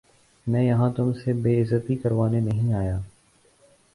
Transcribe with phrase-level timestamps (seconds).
[0.47, 2.97] میں یہاں تم سے بے عزتی کروانے نہیں آیا